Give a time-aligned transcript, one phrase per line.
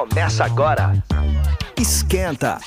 [0.00, 0.94] começa agora.
[1.78, 2.58] Esquenta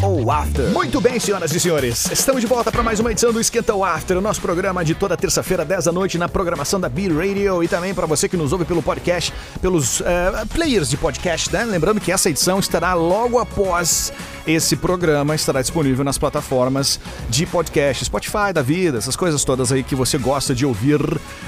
[0.00, 0.70] ou After.
[0.70, 2.10] Muito bem, senhoras e senhores.
[2.12, 4.94] Estamos de volta para mais uma edição do Esquenta ou After, o nosso programa de
[4.94, 8.36] toda terça-feira, 10 da noite, na programação da B Radio e também para você que
[8.36, 10.04] nos ouve pelo podcast, pelos uh,
[10.52, 11.64] players de podcast, né?
[11.64, 14.12] Lembrando que essa edição estará logo após
[14.46, 19.82] esse programa, estará disponível nas plataformas de podcast, Spotify da vida, essas coisas todas aí
[19.82, 21.00] que você gosta de ouvir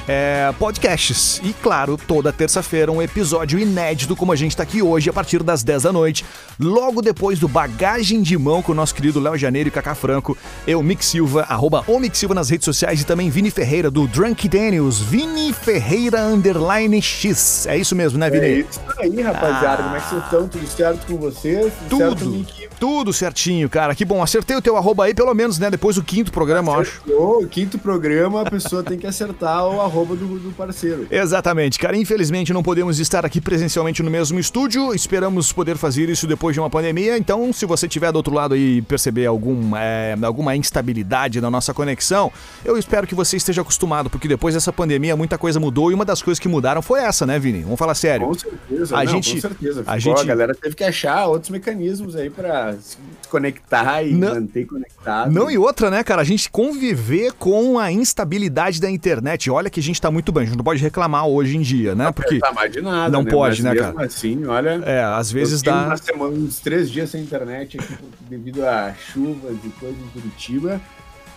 [0.09, 1.41] é, podcasts.
[1.45, 5.43] E claro, toda terça-feira um episódio inédito, como a gente está aqui hoje, a partir
[5.43, 6.25] das 10 da noite,
[6.59, 10.37] logo depois do Bagagem de Mão com o nosso querido Léo Janeiro e Cacá Franco,
[10.67, 14.07] eu, Mick Silva, arroba o Mick Silva nas redes sociais e também Vini Ferreira do
[14.09, 17.67] Drunk Daniels, Vini Ferreira underline X.
[17.67, 18.47] É isso mesmo, né, Vini?
[18.47, 19.83] É isso aí, rapaziada.
[19.83, 19.85] Ah.
[19.85, 20.49] Como é que vocês estão?
[20.49, 21.73] Tudo certo com vocês?
[21.89, 22.07] Tudo.
[22.17, 23.95] Tudo, certo, tudo certinho, cara.
[23.95, 24.23] Que bom.
[24.23, 25.71] Acertei o teu arroba aí, pelo menos, né?
[25.71, 27.03] Depois do quinto programa, eu acho.
[27.09, 31.07] O quinto programa, a pessoa tem que acertar o arroba do, do parceiro.
[31.11, 31.97] Exatamente, cara.
[31.97, 34.95] Infelizmente não podemos estar aqui presencialmente no mesmo estúdio.
[34.95, 37.17] Esperamos poder fazer isso depois de uma pandemia.
[37.19, 41.73] Então, se você tiver do outro lado aí perceber algum, é, alguma instabilidade na nossa
[41.75, 42.33] conexão,
[42.65, 46.05] eu espero que você esteja acostumado, porque depois dessa pandemia muita coisa mudou e uma
[46.05, 47.63] das coisas que mudaram foi essa, né, Vini?
[47.63, 48.27] Vamos falar sério.
[48.27, 49.85] Com certeza, a não, gente, com certeza.
[49.87, 50.21] a, gente...
[50.21, 52.97] a galera teve que achar outros mecanismos aí para se
[53.29, 55.33] conectar e não, manter conectado.
[55.33, 56.23] Não, e outra, né, cara?
[56.23, 59.51] A gente conviver com a instabilidade da internet.
[59.51, 61.95] Olha que a gente tá muito bem, a gente não pode reclamar hoje em dia,
[61.95, 62.11] né?
[62.13, 62.39] Porque.
[62.39, 63.11] Não mais de nada.
[63.11, 63.31] Não né?
[63.31, 64.07] pode, Mas né, cara?
[64.07, 64.83] assim, olha.
[64.85, 65.87] É, às vezes dá.
[65.87, 67.97] Uma semana, uns três dias sem internet aqui
[68.29, 70.81] devido a chuvas e coisas em Curitiba.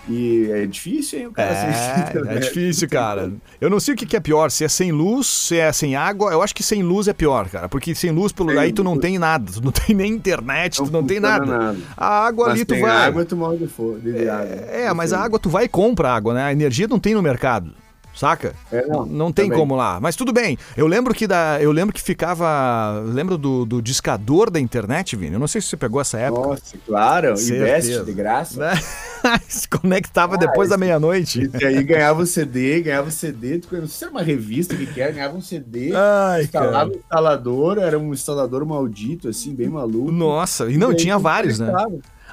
[0.07, 3.31] E é difícil, hein, o cara é, É difícil, cara.
[3.59, 6.31] Eu não sei o que é pior, se é sem luz, se é sem água.
[6.31, 7.69] Eu acho que sem luz é pior, cara.
[7.69, 9.51] Porque sem luz, pelo aí tu não tem nada.
[9.51, 11.45] Tu não tem nem internet, não tu não tem nada.
[11.45, 11.77] nada.
[11.95, 13.07] A água mas ali tu vai.
[13.07, 14.55] água tu morre de, de, de é, água.
[14.71, 16.43] É, mas a água tu vai e compra água, né?
[16.43, 17.73] A energia não tem no mercado.
[18.19, 18.53] Saca?
[18.69, 19.57] É, não, não tem também.
[19.57, 19.97] como lá.
[20.01, 20.57] Mas tudo bem.
[20.75, 25.35] Eu lembro que da, eu lembro que ficava, lembro do, do discador da internet, Vini.
[25.35, 26.49] Eu não sei se você pegou essa época.
[26.49, 27.29] Nossa, claro.
[27.29, 28.59] Investe de graça.
[28.59, 28.73] Né?
[29.47, 31.49] se conectava ah, depois esse, da meia-noite.
[31.61, 34.21] E aí ganhava o um CD, ganhava o um CD, não sei se era uma
[34.21, 39.29] revista que era, ganhava um CD, Ai, instalava o um instalador, era um instalador maldito,
[39.29, 40.11] assim, bem maluco.
[40.11, 41.71] Nossa, e não, e tinha vários, né?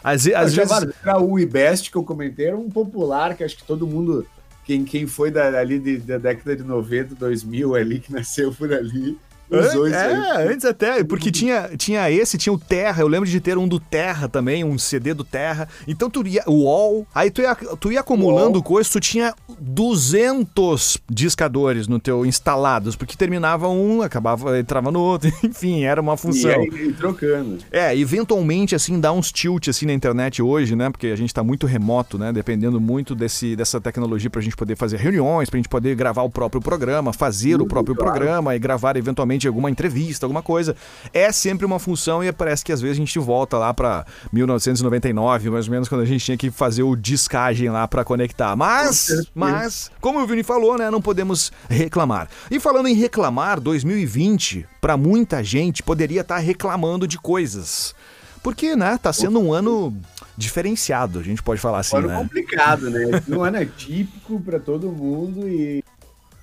[0.03, 0.89] Às, às vezes.
[1.05, 4.27] Era o iBest que eu comentei, era um popular que acho que todo mundo
[4.67, 9.17] quem, quem foi da, ali da década de 90, 2000 ali, que nasceu por ali,
[9.51, 13.57] Usou é, antes até, porque tinha, tinha esse, tinha o Terra, eu lembro de ter
[13.57, 15.69] um do Terra também, um CD do Terra.
[15.87, 20.99] Então tu ia, o UOL, aí tu ia, tu ia acumulando coisas, tu tinha 200
[21.09, 26.51] discadores no teu instalados, porque terminava um, acabava, entrava no outro, enfim, era uma função.
[26.51, 27.59] E aí, trocando.
[27.71, 30.91] É, eventualmente assim dá uns tilt assim na internet hoje, né?
[30.91, 32.33] Porque a gente tá muito remoto, né?
[32.33, 36.31] Dependendo muito desse, dessa tecnologia pra gente poder fazer reuniões, pra gente poder gravar o
[36.31, 38.13] próprio programa, fazer muito o próprio claro.
[38.13, 40.77] programa e gravar eventualmente alguma entrevista, alguma coisa.
[41.13, 45.51] É sempre uma função e parece que às vezes a gente volta lá para 1999,
[45.51, 48.55] mais ou menos, quando a gente tinha que fazer o discagem lá para conectar.
[48.55, 52.29] Mas, mas, como o Vini falou, né, não podemos reclamar.
[52.51, 57.95] E falando em reclamar, 2020, para muita gente, poderia estar tá reclamando de coisas.
[58.43, 59.97] Porque, né, tá sendo um ano
[60.37, 62.19] diferenciado, a gente pode falar assim, um ano né?
[62.19, 63.23] complicado, né?
[63.29, 65.83] Um ano é típico para todo mundo e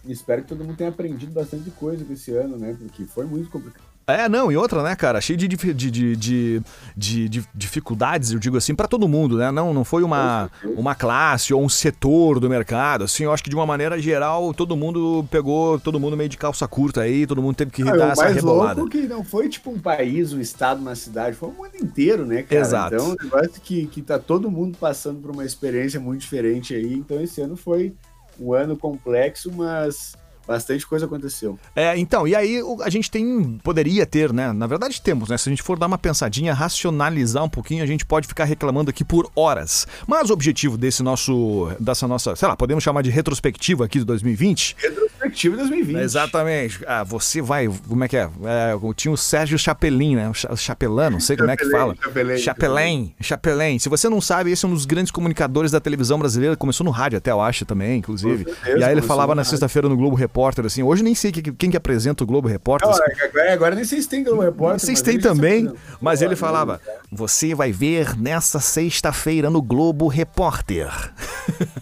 [0.05, 2.75] espero que todo mundo tenha aprendido bastante coisa com esse ano, né?
[2.77, 3.93] Porque foi muito complicado.
[4.05, 8.57] É, não, e outra, né, cara, cheio de, de, de, de, de dificuldades, eu digo
[8.57, 9.49] assim, para todo mundo, né?
[9.49, 13.49] Não, não foi uma, uma classe ou um setor do mercado, assim, eu acho que
[13.49, 17.41] de uma maneira geral, todo mundo pegou, todo mundo meio de calça curta aí, todo
[17.41, 18.81] mundo teve que ah, dar essa rebolada.
[18.81, 22.25] Louco que não foi tipo um país, um estado, uma cidade, foi o mundo inteiro,
[22.25, 22.61] né, cara?
[22.61, 22.95] Exato.
[22.95, 26.93] Então, um negócio que, que tá todo mundo passando por uma experiência muito diferente aí,
[26.93, 27.93] então esse ano foi
[28.39, 30.15] um ano complexo, mas
[30.47, 31.57] bastante coisa aconteceu.
[31.75, 34.51] É, então, e aí a gente tem, poderia ter, né?
[34.51, 35.37] Na verdade temos, né?
[35.37, 38.89] Se a gente for dar uma pensadinha, racionalizar um pouquinho, a gente pode ficar reclamando
[38.89, 39.87] aqui por horas.
[40.07, 44.05] Mas o objetivo desse nosso, dessa nossa, sei lá, podemos chamar de retrospectiva aqui de
[44.05, 44.75] 2020?
[44.79, 45.97] Retrospectiva 2020.
[45.97, 46.79] Exatamente.
[46.85, 48.23] Ah, você vai, como é que é?
[48.23, 50.29] é tinha o Sérgio Chapelin, né?
[50.29, 51.95] O Chapelin, não sei como é que fala.
[51.99, 52.37] Chapelin.
[52.37, 53.79] Chapelin, Chapelin.
[53.79, 56.91] Se você não sabe, esse é um dos grandes comunicadores da televisão brasileira, começou no
[56.91, 58.43] rádio até, eu acho, também, inclusive.
[58.43, 60.32] Certeza, e aí ele falava na sexta-feira no Globo Repórter,
[60.65, 60.83] assim.
[60.83, 62.89] Hoje nem sei quem que apresenta o Globo Repórter.
[62.89, 64.79] Não, agora, agora, nem sei se tem Globo Repórter.
[64.79, 65.71] Vocês têm também,
[66.01, 66.81] mas ele falava:
[67.11, 70.89] Você vai ver nessa sexta-feira no Globo Repórter.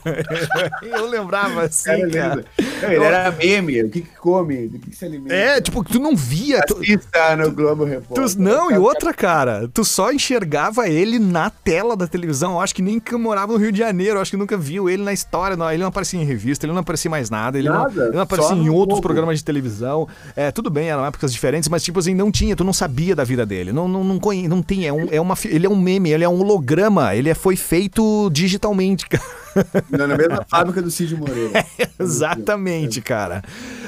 [0.84, 2.44] eu lembrava assim, cara.
[2.80, 2.94] cara.
[2.94, 5.34] Ele era meme, o que, que come, do que, que se alimenta.
[5.34, 6.62] É, tipo, tu não via.
[6.64, 8.36] Assista no Globo Repórter.
[8.36, 12.54] Tu, não, e outra, cara, tu só enxergava ele na tela da televisão.
[12.54, 14.90] Eu acho que nem que morava no Rio de Janeiro, eu acho que nunca viu
[14.90, 15.56] ele na história.
[15.56, 18.16] Não, ele não aparecia em revista, ele não aparecia mais nada, ele, nada, não, ele
[18.16, 19.02] não aparecia em outros Globo.
[19.02, 20.08] programas de televisão.
[20.36, 23.24] É, tudo bem, eram épocas diferentes, mas tipo assim, não tinha, tu não sabia da
[23.24, 23.72] vida dele.
[23.72, 24.90] Não, não, não, não, não tinha.
[24.90, 27.56] É, um, é uma, ele é um meme, ele é um holograma, ele é, foi
[27.56, 29.24] feito digitalmente, cara.
[29.90, 31.60] Na mesma fábrica do Cid Moreira.
[31.60, 33.44] É, exatamente, cara.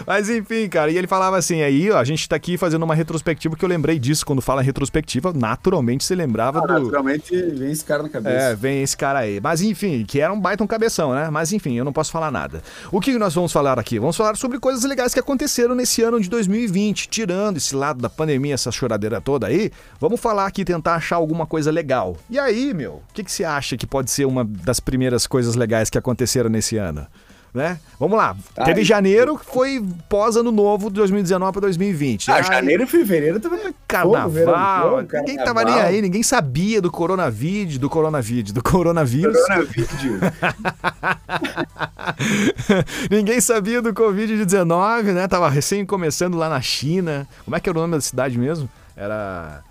[0.06, 2.96] Mas enfim, cara, e ele falava assim, aí, ó, a gente tá aqui fazendo uma
[2.96, 6.74] retrospectiva, que eu lembrei disso, quando fala retrospectiva, naturalmente você lembrava ah, do...
[6.74, 8.36] Naturalmente vem esse cara na cabeça.
[8.36, 9.40] É, vem esse cara aí.
[9.42, 11.30] Mas enfim, que era um baita um cabeção, né?
[11.30, 12.62] Mas enfim, eu não posso falar nada.
[12.92, 13.98] O que nós vamos falar aqui?
[14.00, 18.10] Vamos falar sobre coisas legais que aconteceram nesse ano de 2020, tirando esse lado da
[18.10, 22.18] pandemia, essa choradeira toda aí, vamos falar aqui, tentar achar alguma coisa legal.
[22.30, 25.53] E aí, meu, o que, que você acha que pode ser uma das primeiras coisas
[25.56, 27.08] legais que aconteceram nesse ano?
[27.54, 27.80] né?
[28.00, 28.36] Vamos lá.
[28.58, 28.66] Ai.
[28.66, 32.32] Teve janeiro, foi pós-ano novo de 2019 para 2020.
[32.32, 34.90] Ah, Ai, janeiro e fevereiro tava carnaval.
[34.90, 35.46] Pô, ninguém carnaval.
[35.46, 39.38] tava nem aí, ninguém sabia do coronavírus, do coronavírus, do coronavírus.
[39.38, 39.90] Coronavírus.
[43.12, 45.28] ninguém sabia do Covid-19, né?
[45.28, 47.28] Tava recém começando lá na China.
[47.46, 48.68] Como é que era o nome da cidade mesmo?
[48.96, 49.62] Era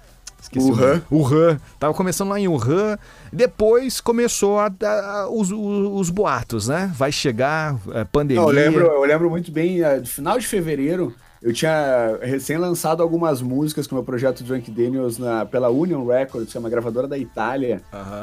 [0.52, 1.02] Esqueci Wuhan.
[1.10, 1.60] Wuhan.
[1.78, 2.98] Tava começando lá em Wuhan.
[3.32, 6.92] Depois começou a, a, os, os, os, boatos, né?
[6.94, 8.42] Vai chegar a é, pandemia.
[8.42, 12.58] Não, eu, lembro, eu lembro muito bem, no é, final de fevereiro, eu tinha recém
[12.58, 16.60] lançado algumas músicas com o meu projeto Drunk Daniels na, pela Union Records, que é
[16.60, 17.80] uma gravadora da Itália.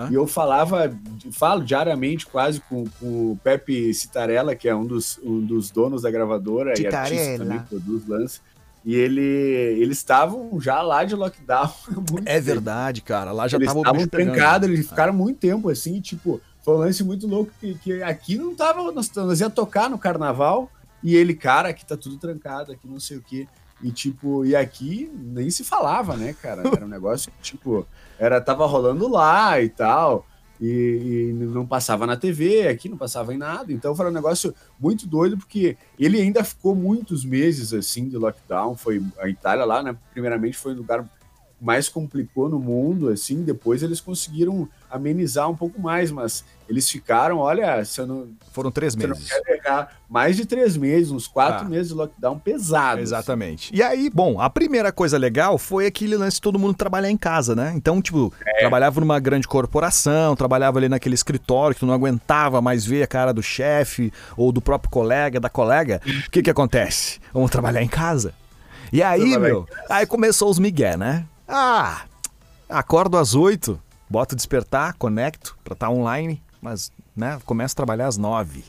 [0.09, 0.89] E eu falava,
[1.31, 6.03] falo diariamente quase com, com, o Pepe Citarella, que é um dos, um dos donos
[6.03, 7.15] da gravadora Citarella.
[7.15, 8.39] e artista também, produz lance.
[8.83, 11.71] E ele, eles estavam já lá de lockdown.
[12.25, 12.45] é tempo.
[12.45, 13.31] verdade, cara.
[13.31, 17.27] Lá já eles estavam trancados, eles ficaram muito tempo assim, tipo, foi um lance muito
[17.27, 18.91] louco que, que aqui não tava.
[18.91, 20.71] Nós, nós ia tocar no carnaval
[21.03, 23.47] e ele, cara, aqui tá tudo trancado, aqui não sei o quê.
[23.81, 26.63] E tipo, e aqui nem se falava, né, cara?
[26.67, 27.87] Era um negócio que, tipo,
[28.17, 30.25] era, tava rolando lá e tal
[30.61, 33.71] e, e, não passava na TV, aqui não passava em nada.
[33.71, 38.75] Então foi um negócio muito doido, porque ele ainda ficou muitos meses assim de lockdown.
[38.75, 39.95] Foi a Itália lá, né?
[40.11, 41.07] Primeiramente foi o lugar
[41.61, 47.39] mais complicou no mundo, assim, depois eles conseguiram amenizar um pouco mais, mas eles ficaram,
[47.39, 48.27] olha, se eu não.
[48.51, 49.29] Foram três meses.
[50.09, 51.69] Mais de três meses, uns quatro ah.
[51.69, 53.01] meses de lockdown pesado.
[53.01, 53.75] Exatamente.
[53.75, 57.17] E aí, bom, a primeira coisa legal foi aquele lance de todo mundo trabalhar em
[57.17, 57.73] casa, né?
[57.75, 58.59] Então, tipo, é.
[58.59, 63.07] trabalhava numa grande corporação, trabalhava ali naquele escritório que tu não aguentava mais ver a
[63.07, 66.01] cara do chefe ou do próprio colega, da colega.
[66.27, 67.19] O que que acontece?
[67.33, 68.33] Vamos trabalhar em casa.
[68.91, 71.25] E aí, meu, aí começou os migué, né?
[71.51, 72.03] Ah,
[72.69, 78.05] acordo às 8, boto despertar, conecto para estar tá online, mas né, começo a trabalhar
[78.05, 78.63] às 9.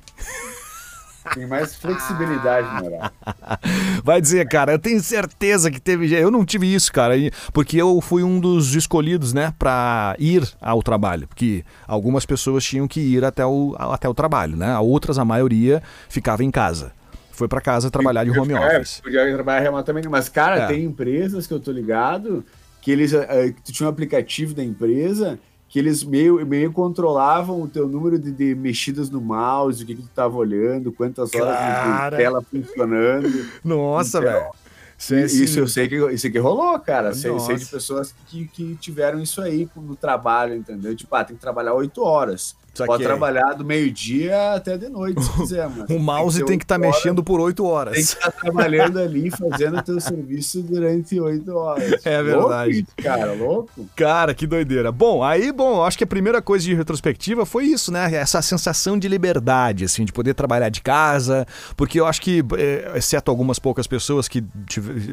[1.34, 3.14] Tem mais flexibilidade no horário.
[4.02, 6.10] Vai dizer, cara, eu tenho certeza que teve.
[6.14, 7.14] Eu não tive isso, cara,
[7.52, 11.28] porque eu fui um dos escolhidos, né, para ir ao trabalho.
[11.28, 14.78] Porque algumas pessoas tinham que ir até o, até o trabalho, né?
[14.78, 16.92] Outras, a maioria, ficava em casa
[17.40, 19.00] foi para casa trabalhar de home office.
[19.00, 20.66] Podia trabalhar remotamente, mas, cara, é.
[20.66, 22.44] tem empresas que eu tô ligado
[22.80, 23.18] que eles uh,
[23.64, 25.38] que tinha um aplicativo da empresa
[25.70, 29.94] que eles meio, meio controlavam o teu número de, de mexidas no mouse, o que,
[29.94, 32.16] que tu tava olhando, quantas horas Cara.
[32.16, 33.46] de tela funcionando.
[33.64, 35.26] Nossa, então, velho.
[35.26, 37.14] Isso eu sei que isso aqui rolou, cara.
[37.14, 40.94] Sei, sei, de pessoas que, que tiveram isso aí no trabalho, entendeu?
[40.94, 42.56] Tipo, ah, tem que trabalhar oito horas.
[42.72, 45.86] Só Pode trabalhar do meio-dia até de noite, se quiser, mano.
[45.90, 47.94] o mouse tem que estar tá mexendo por oito horas.
[47.94, 51.90] Tem que estar tá trabalhando ali, fazendo o teu serviço durante oito horas.
[52.10, 52.74] É verdade.
[52.76, 53.86] Louco, cara, louco.
[53.94, 54.90] Cara, que doideira.
[54.90, 58.12] Bom, aí, bom, acho que a primeira coisa de retrospectiva foi isso, né?
[58.14, 62.92] Essa sensação de liberdade, assim, de poder trabalhar de casa, porque eu acho que, eh,
[62.96, 64.42] exceto algumas poucas pessoas que,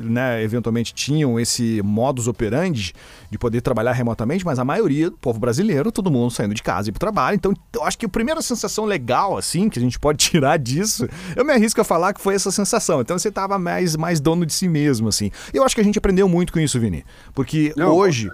[0.04, 2.94] né, eventualmente tinham esse modus operandi
[3.30, 6.88] de poder trabalhar remotamente, mas a maioria do povo brasileiro, todo mundo saindo de casa
[6.88, 9.82] e ir pro trabalho, então eu acho que a primeira sensação legal, assim, que a
[9.82, 13.02] gente pode tirar disso, eu me arrisco a falar que foi essa sensação.
[13.02, 15.32] Então você tava mais, mais dono de si mesmo, assim.
[15.54, 17.04] Eu acho que a gente aprendeu muito com isso, Vini.
[17.34, 18.30] Porque Não, hoje,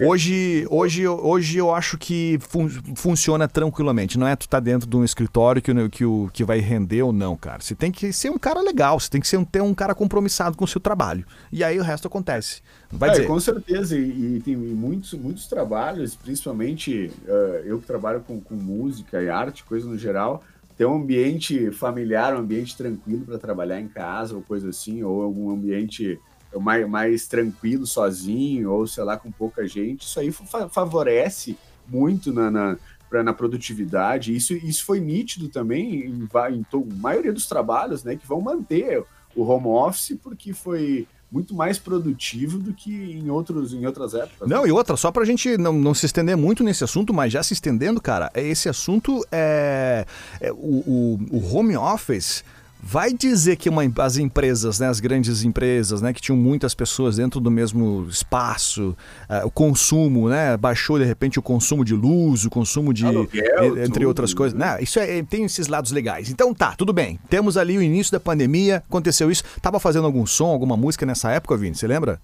[0.00, 4.18] hoje, hoje, hoje eu acho que fun funciona tranquilamente.
[4.18, 7.12] Não é tu tá dentro de um escritório que, que, o, que vai render ou
[7.12, 7.60] não, cara.
[7.60, 9.94] Você tem que ser um cara legal, você tem que ser um, ter um cara
[9.94, 11.24] compromissado com o seu trabalho.
[11.50, 12.62] E aí o resto acontece.
[12.92, 13.26] Vai é, dizer.
[13.26, 18.54] Com certeza, e, e tem muitos, muitos trabalhos, principalmente uh, eu que trabalho com, com
[18.54, 20.44] música e arte, coisa no geral,
[20.76, 25.22] ter um ambiente familiar, um ambiente tranquilo para trabalhar em casa ou coisa assim, ou
[25.22, 26.20] algum ambiente
[26.60, 31.56] mais, mais tranquilo, sozinho, ou sei lá, com pouca gente, isso aí fa favorece
[31.88, 32.76] muito na, na
[33.12, 34.34] pra, na produtividade.
[34.34, 36.64] Isso, isso foi nítido também em, em, em
[36.96, 38.16] maioria dos trabalhos, né?
[38.16, 39.04] Que vão manter
[39.36, 44.46] o home office, porque foi muito mais produtivo do que em, outros, em outras épocas.
[44.46, 47.42] Não, e outra, só pra gente não, não se estender muito nesse assunto, mas já
[47.42, 50.04] se estendendo, cara, esse assunto é,
[50.40, 52.44] é o, o, o home office
[52.82, 57.16] vai dizer que uma, as empresas, né, as grandes empresas, né, que tinham muitas pessoas
[57.16, 58.96] dentro do mesmo espaço,
[59.30, 63.78] uh, o consumo, né, baixou de repente o consumo de luz, o consumo de Aluguel,
[63.78, 64.08] entre tudo.
[64.08, 64.78] outras coisas, né?
[64.80, 66.28] Isso é, tem esses lados legais.
[66.28, 67.20] Então tá, tudo bem.
[67.30, 69.44] Temos ali o início da pandemia, aconteceu isso.
[69.60, 71.76] Tava fazendo algum som, alguma música nessa época, Vini?
[71.76, 72.20] Você lembra?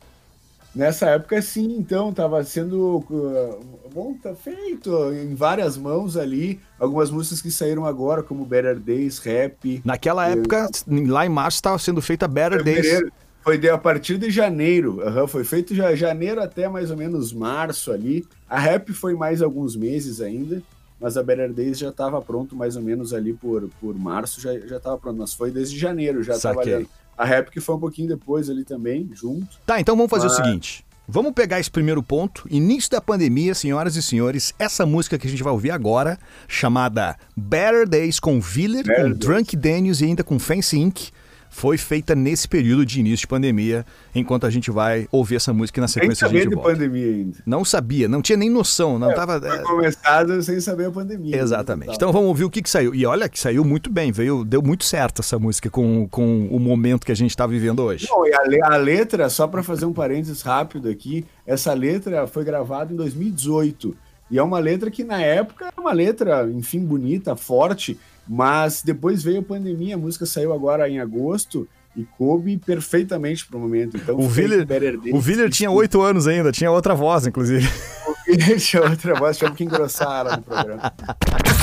[0.74, 6.60] Nessa época, sim, então, estava sendo uh, bom, tá feito em várias mãos ali.
[6.78, 9.82] Algumas músicas que saíram agora, como Better Days, Rap.
[9.84, 13.02] Naquela época, lá em março, estava sendo feita Better Days.
[13.42, 17.32] Foi de, a partir de janeiro, uhum, foi feito já janeiro até mais ou menos
[17.32, 18.26] março ali.
[18.48, 20.62] A Rap foi mais alguns meses ainda,
[21.00, 24.54] mas a Better Days já estava pronto mais ou menos ali por, por março, já
[24.54, 26.88] estava pronto, mas foi desde janeiro, já ali
[27.18, 29.58] a rap que foi um pouquinho depois ali também, junto.
[29.66, 30.34] Tá, então vamos fazer Mas...
[30.34, 30.86] o seguinte.
[31.10, 32.46] Vamos pegar esse primeiro ponto.
[32.50, 37.16] Início da pandemia, senhoras e senhores, essa música que a gente vai ouvir agora, chamada
[37.34, 39.18] Better Days com Viller, Better com Days.
[39.18, 41.10] Drunk Daniels e ainda com Fancy Inc
[41.50, 45.80] foi feita nesse período de início de pandemia, enquanto a gente vai ouvir essa música
[45.80, 46.70] na sequência a gente de volta.
[46.72, 47.38] pandemia ainda.
[47.44, 50.90] Não sabia, não tinha nem noção, não é, tava foi é, começado sem saber a
[50.90, 51.36] pandemia.
[51.36, 51.94] Né, Exatamente.
[51.94, 52.94] Então vamos ouvir o que, que saiu.
[52.94, 56.58] E olha que saiu muito bem, veio, deu muito certo essa música com, com o
[56.58, 58.06] momento que a gente está vivendo hoje.
[58.10, 62.44] Não, e a, a letra, só para fazer um parênteses rápido aqui, essa letra foi
[62.44, 63.96] gravada em 2018.
[64.30, 67.98] E é uma letra que na época é uma letra, enfim, bonita, forte,
[68.28, 71.66] mas depois veio a pandemia, a música saiu agora em agosto
[71.96, 73.96] e coube perfeitamente pro momento.
[73.96, 74.66] Então, o Viller,
[75.12, 77.68] o Viller tinha oito anos ainda, tinha outra voz, inclusive.
[78.06, 80.92] O Viller tinha outra voz, tinha que engrossar ela no programa.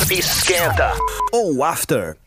[0.10, 0.94] Esquenta
[1.32, 2.18] ou After.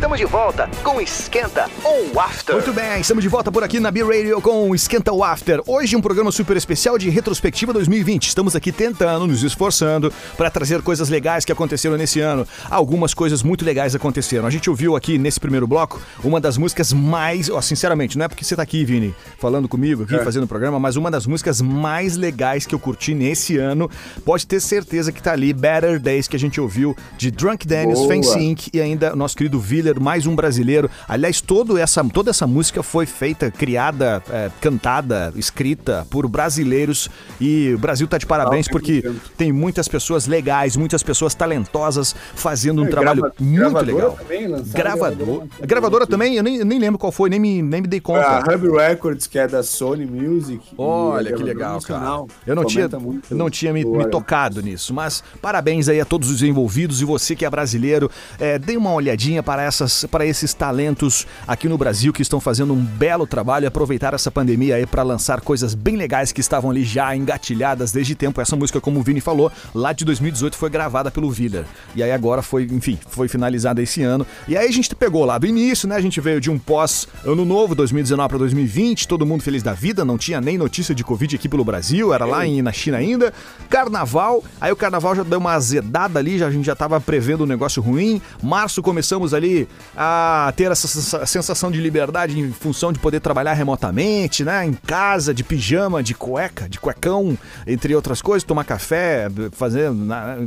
[0.00, 2.54] Estamos de volta com Esquenta ou After.
[2.54, 5.60] Muito bem, estamos de volta por aqui na B-Radio com Esquenta ou After.
[5.66, 8.28] Hoje um programa super especial de retrospectiva 2020.
[8.28, 12.48] Estamos aqui tentando, nos esforçando para trazer coisas legais que aconteceram nesse ano.
[12.70, 14.46] Algumas coisas muito legais aconteceram.
[14.46, 18.28] A gente ouviu aqui nesse primeiro bloco uma das músicas mais, ó, sinceramente, não é
[18.28, 20.24] porque você tá aqui, Vini, falando comigo aqui, é.
[20.24, 23.90] fazendo o programa, mas uma das músicas mais legais que eu curti nesse ano.
[24.24, 28.06] Pode ter certeza que tá ali Better Days que a gente ouviu de Drunk Daniels,
[28.06, 29.60] Fancy Inc e ainda nosso querido
[29.98, 30.90] Mais um brasileiro.
[31.08, 37.08] Aliás, todo essa, toda essa música foi feita, criada, é, cantada, escrita por brasileiros
[37.40, 39.02] e o Brasil tá de parabéns porque
[39.36, 44.12] tem muitas pessoas legais, muitas pessoas talentosas fazendo um é, trabalho grava, muito legal.
[44.12, 47.88] Também, gravador, gravadora, gravadora também, eu nem, nem lembro qual foi, nem me, nem me
[47.88, 48.26] dei conta.
[48.26, 50.60] A Hub Records, que é da Sony Music.
[50.76, 52.24] Olha que legal, cara.
[52.46, 52.88] Eu não tinha,
[53.30, 57.04] eu não tinha me, me, tocado nisso, mas parabéns aí a todos os envolvidos e
[57.04, 61.68] você que é brasileiro, é, dê uma olhadinha para essa essas, para esses talentos aqui
[61.68, 65.74] no Brasil que estão fazendo um belo trabalho aproveitar essa pandemia aí para lançar coisas
[65.74, 68.40] bem legais que estavam ali já engatilhadas desde tempo.
[68.40, 71.64] Essa música, como o Vini falou, lá de 2018 foi gravada pelo Viller.
[71.94, 74.26] E aí agora foi, enfim, foi finalizada esse ano.
[74.46, 75.96] E aí a gente pegou lá do início, né?
[75.96, 79.72] A gente veio de um pós ano novo, 2019 para 2020, todo mundo feliz da
[79.72, 82.98] vida, não tinha nem notícia de Covid aqui pelo Brasil, era lá em, na China
[82.98, 83.32] ainda.
[83.68, 87.44] Carnaval, aí o carnaval já deu uma azedada ali, já, a gente já tava prevendo
[87.44, 88.20] um negócio ruim.
[88.42, 94.44] Março começamos ali a ter essa sensação de liberdade em função de poder trabalhar remotamente,
[94.44, 94.64] né?
[94.64, 97.36] Em casa, de pijama, de cueca, de cuecão,
[97.66, 99.90] entre outras coisas, tomar café, fazer,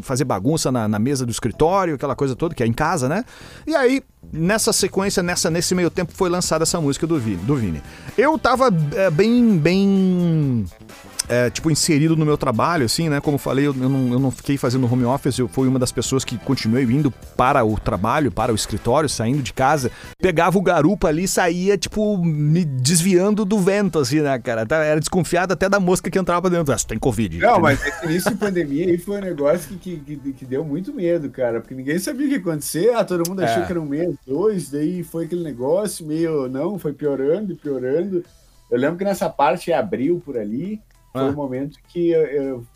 [0.01, 3.25] fazer bagunça na, na mesa do escritório, aquela coisa toda, que é em casa, né?
[3.67, 4.01] E aí,
[4.31, 7.37] nessa sequência, nessa, nesse meio tempo, foi lançada essa música do Vini.
[7.37, 7.81] Do Vini.
[8.17, 10.65] Eu tava é, bem, bem
[11.27, 13.21] é, tipo, inserido no meu trabalho, assim, né?
[13.21, 15.91] Como falei, eu, eu, não, eu não fiquei fazendo home office, eu fui uma das
[15.91, 20.61] pessoas que continuei indo para o trabalho, para o escritório, saindo de casa, pegava o
[20.61, 24.65] garupa ali e saía, tipo, me desviando do vento, assim, né, cara?
[24.65, 26.73] Tá, era desconfiado até da mosca que entrava dentro.
[26.73, 27.37] Ah, tem Covid.
[27.37, 30.63] Não, mas esse início de pandemia aí foi um negócio que, que, que, que, deu
[30.63, 33.65] muito medo, cara, porque ninguém sabia o que ia acontecer, ah, todo mundo achou é.
[33.65, 38.23] que era um mês, dois, daí foi aquele negócio meio, não, foi piorando e piorando.
[38.69, 40.81] Eu lembro que nessa parte abril por ali,
[41.13, 41.29] foi o ah.
[41.29, 42.67] um momento que eu, eu,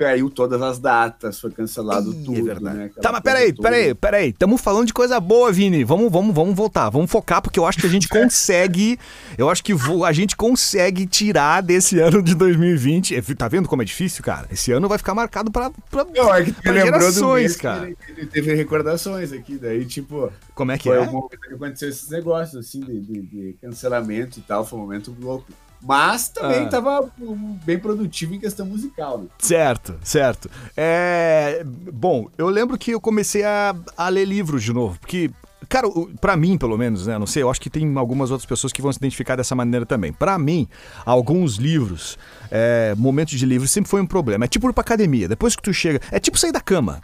[0.00, 2.76] caiu todas as datas, foi cancelado Ih, é tudo, é verdade.
[2.78, 2.90] né?
[3.02, 3.68] tá, mas peraí, toda.
[3.68, 4.28] peraí, peraí.
[4.30, 5.84] Estamos falando de coisa boa, Vini.
[5.84, 6.88] Vamos, vamos, vamos voltar.
[6.88, 8.98] Vamos focar, porque eu acho que a gente consegue.
[9.36, 9.74] eu acho que
[10.06, 13.14] a gente consegue tirar desse ano de 2020.
[13.14, 14.46] É, tá vendo como é difícil, cara?
[14.50, 17.92] Esse ano vai ficar marcado pra, pra, não, é que pra gerações, cara.
[18.08, 20.32] Ele teve recordações aqui, daí, tipo.
[20.54, 21.00] Como é que foi é?
[21.00, 24.64] Foi um momento que aconteceu esses negócios, assim, de, de, de cancelamento e tal.
[24.64, 25.52] Foi um momento louco.
[25.82, 27.22] Mas também estava ah.
[27.64, 29.18] bem produtivo em questão musical.
[29.18, 29.26] Né?
[29.38, 30.50] Certo, certo.
[30.76, 31.64] É...
[31.92, 35.30] Bom, eu lembro que eu comecei a, a ler livros de novo, porque
[35.68, 35.86] Cara,
[36.20, 37.16] para mim, pelo menos, né?
[37.16, 39.86] Não sei, eu acho que tem algumas outras pessoas que vão se identificar dessa maneira
[39.86, 40.12] também.
[40.12, 40.66] Para mim,
[41.06, 42.18] alguns livros,
[42.50, 44.46] é, momentos de livro sempre foi um problema.
[44.46, 45.28] É tipo ir pra academia.
[45.28, 46.00] Depois que tu chega.
[46.10, 47.00] É tipo sair da cama.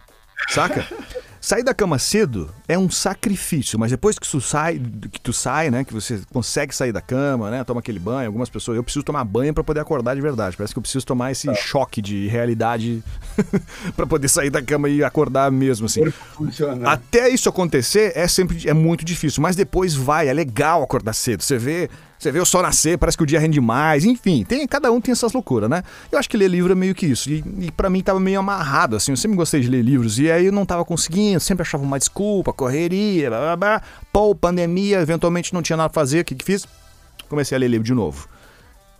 [0.49, 0.85] Saca?
[1.47, 5.71] Sair da cama cedo é um sacrifício, mas depois que tu sai, que tu sai,
[5.71, 9.05] né, que você consegue sair da cama, né, toma aquele banho, algumas pessoas, eu preciso
[9.05, 10.57] tomar banho para poder acordar de verdade.
[10.57, 11.55] Parece que eu preciso tomar esse tá.
[11.55, 13.01] choque de realidade
[13.95, 16.01] para poder sair da cama e acordar mesmo assim.
[16.85, 21.45] Até isso acontecer é sempre é muito difícil, mas depois vai, é legal acordar cedo.
[21.45, 21.89] Você vê
[22.19, 25.01] você vê o sol nascer, parece que o dia rende mais, enfim, tem, cada um
[25.01, 25.83] tem essas loucuras, né?
[26.11, 27.31] Eu acho que ler livro é meio que isso.
[27.31, 30.31] E, e para mim tava meio amarrado, assim, eu sempre gostei de ler livros, e
[30.31, 33.83] aí eu não tava conseguindo, sempre achava uma desculpa, correria, blá blá blá.
[34.13, 36.67] Pô, pandemia, eventualmente não tinha nada pra fazer, o que que fiz?
[37.29, 38.29] Comecei a ler livro de novo.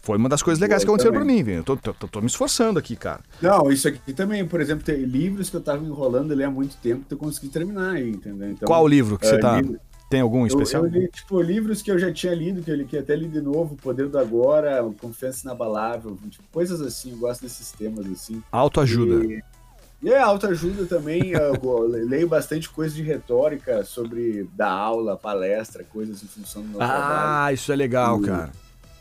[0.07, 1.59] Foi uma das coisas legais que aconteceram para mim, velho.
[1.59, 3.19] Eu tô, tô, tô, me esforçando aqui, cara.
[3.43, 6.77] Não, isso aqui também, por exemplo, tem livros que eu tava enrolando ler há muito
[6.77, 8.53] tempo que eu consegui terminar aí, entendeu?
[8.53, 9.61] Então, Qual livro que você uh, tá.
[9.61, 9.81] Livro...
[10.09, 10.85] Tem algum especial?
[10.85, 13.17] Eu, eu li, tipo, livros que eu já tinha lido, que eu li, que até
[13.17, 18.07] li de novo, Poder do Agora, Confiança Inabalável, tipo, coisas assim, eu gosto desses temas,
[18.07, 18.43] assim.
[18.53, 19.25] Autoajuda.
[19.25, 19.43] E,
[20.03, 26.23] e é, autoajuda também, eu leio bastante coisa de retórica sobre dar aula, palestra, coisas
[26.23, 27.29] em função do meu ah, trabalho.
[27.29, 28.53] Ah, isso é legal, e, cara.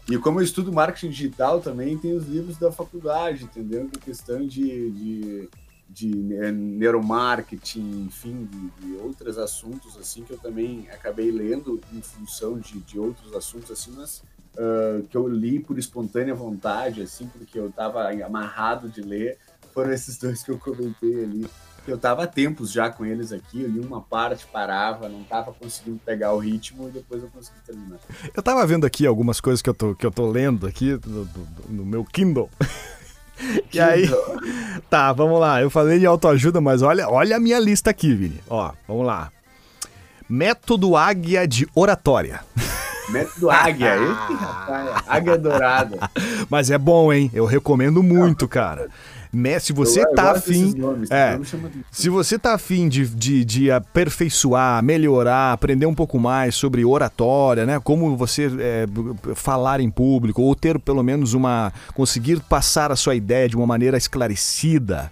[0.10, 3.88] E como eu estudo marketing digital também, tem os livros da faculdade, entendeu?
[3.88, 5.50] Que é questão de, de
[5.90, 12.58] de neuromarketing, enfim, de, de, outros assuntos assim que eu também acabei lendo em função
[12.60, 14.24] de, de outros assuntos assim, mas
[14.56, 19.38] uh, que eu li por espontânea vontade, assim, porque eu estava amarrado de ler,
[19.74, 21.48] foram esses dois que eu comentei ali.
[21.88, 26.00] Eu estava há tempos já com eles aqui, li uma parte, parava, não estava conseguindo
[26.04, 28.00] pegar o ritmo e depois eu consegui terminar.
[28.34, 31.30] Eu estava vendo aqui algumas coisas que eu tô, que eu tô lendo aqui no,
[31.70, 32.50] no meu Kindle.
[33.74, 34.10] E aí,
[34.90, 35.62] tá, vamos lá.
[35.62, 38.40] Eu falei de autoajuda, mas olha, olha a minha lista aqui, Vini.
[38.50, 39.30] Ó, vamos lá.
[40.30, 42.40] Método Águia de Oratória.
[43.10, 46.10] Método Águia, esse rapaz, Águia Dourada.
[46.50, 47.30] Mas é bom, hein?
[47.34, 48.90] Eu recomendo muito, cara.
[49.60, 50.74] Se você eu, tá afim.
[50.76, 51.40] Nomes, é,
[51.92, 57.66] se você tá afim de, de, de, aperfeiçoar, melhorar, aprender um pouco mais sobre oratória,
[57.66, 57.80] né?
[57.84, 58.86] Como você é,
[59.36, 61.74] falar em público, ou ter pelo menos uma.
[61.94, 65.12] conseguir passar a sua ideia de uma maneira esclarecida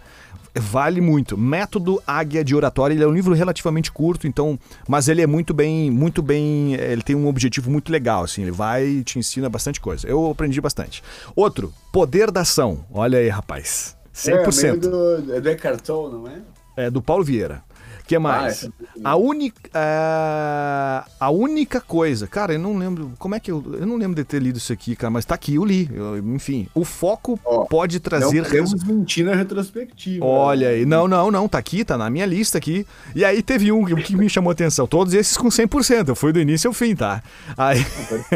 [0.59, 1.37] vale muito.
[1.37, 5.53] Método Águia de Oratória, ele é um livro relativamente curto, então, mas ele é muito
[5.53, 9.49] bem, muito bem, ele tem um objetivo muito legal, assim, ele vai e te ensina
[9.49, 10.07] bastante coisa.
[10.07, 11.03] Eu aprendi bastante.
[11.35, 12.85] Outro, Poder da Ação.
[12.91, 13.95] Olha aí, rapaz.
[14.13, 14.63] 100%.
[14.63, 16.41] É, do, é do Eckhart Tolle, não é?
[16.75, 17.63] É, do Paulo Vieira.
[18.05, 18.69] que mais?
[19.03, 23.13] Ah, a, única, uh, a única coisa, cara, eu não lembro.
[23.17, 23.63] Como é que eu.
[23.79, 25.89] Eu não lembro de ter lido isso aqui, cara, mas tá aqui, eu li.
[25.93, 28.41] Eu, enfim, o foco oh, pode trazer.
[28.41, 30.25] Não podemos mentir na retrospectiva.
[30.25, 30.85] Olha aí.
[30.85, 32.85] Não, não, não, tá aqui, tá na minha lista aqui.
[33.15, 34.87] E aí teve um que me chamou atenção.
[34.87, 36.09] Todos esses com 100%.
[36.09, 37.21] Eu fui do início ao fim, tá?
[37.55, 37.85] Aí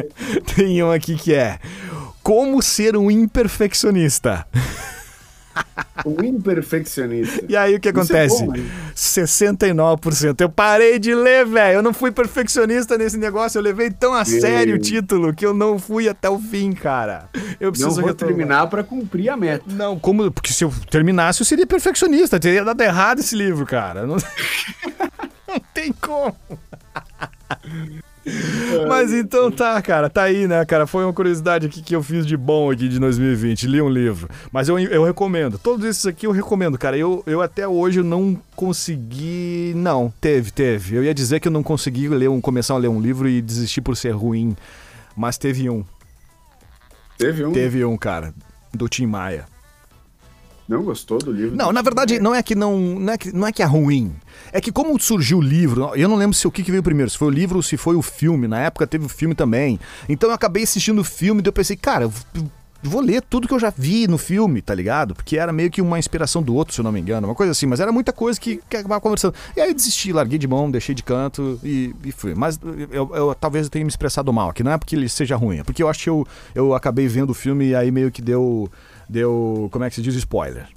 [0.55, 1.59] tem um aqui que é.
[2.21, 4.45] Como ser um imperfeccionista.
[6.05, 7.43] O imperfeccionista.
[7.49, 8.43] E aí o que acontece?
[8.43, 8.53] É bom,
[8.95, 10.41] 69%.
[10.41, 11.77] Eu parei de ler, velho.
[11.77, 13.57] Eu não fui perfeccionista nesse negócio.
[13.57, 17.27] Eu levei tão a sério o título que eu não fui até o fim, cara.
[17.59, 19.65] Eu preciso não vou terminar para cumprir a meta.
[19.67, 20.31] Não, como?
[20.31, 22.39] Porque se eu terminasse, eu seria perfeccionista.
[22.39, 24.05] Teria dado errado esse livro, cara.
[24.05, 24.17] Não,
[25.47, 26.35] não tem como.
[29.07, 30.85] Mas então tá, cara, tá aí, né, cara?
[30.85, 33.65] Foi uma curiosidade aqui que eu fiz de bom aqui de 2020.
[33.65, 34.27] Li um livro.
[34.51, 35.57] Mas eu, eu recomendo.
[35.57, 36.97] Todos esses aqui eu recomendo, cara.
[36.97, 39.71] Eu, eu até hoje não consegui.
[39.77, 40.97] Não, teve, teve.
[40.97, 43.41] Eu ia dizer que eu não consegui ler um, começar a ler um livro e
[43.41, 44.57] desistir por ser ruim.
[45.15, 45.85] Mas teve um.
[47.17, 47.53] Teve um?
[47.53, 48.33] Teve um, cara.
[48.73, 49.45] Do Tim Maia.
[50.67, 51.55] Não gostou do livro?
[51.55, 54.13] Não, na verdade, não é que não, não é que, não é que é ruim.
[54.51, 57.17] É que como surgiu o livro, eu não lembro se o que, veio primeiro, se
[57.17, 58.47] foi o livro ou se foi o filme.
[58.47, 59.79] Na época teve o filme também.
[60.09, 62.11] Então eu acabei assistindo o filme e eu pensei, cara, eu
[62.83, 65.15] vou ler tudo que eu já vi no filme, tá ligado?
[65.15, 67.51] Porque era meio que uma inspiração do outro, se eu não me engano, uma coisa
[67.51, 69.33] assim, mas era muita coisa que, que acabava conversando.
[69.55, 72.35] E aí desisti, larguei de mão, deixei de canto e, e fui.
[72.35, 72.59] Mas
[72.91, 75.59] eu, eu, talvez eu tenha me expressado mal aqui, não é porque ele seja ruim,
[75.59, 78.21] é porque eu acho que eu, eu acabei vendo o filme e aí meio que
[78.21, 78.69] deu,
[79.09, 80.67] deu, como é que se diz, spoiler.